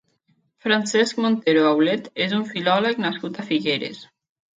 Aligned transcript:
Francesc 0.65 1.19
Montero 1.25 1.65
Aulet 1.71 2.09
és 2.25 2.33
un 2.39 2.41
filòleg 2.53 3.03
nascut 3.05 3.37
a 3.37 3.47
Figueres. 3.51 4.01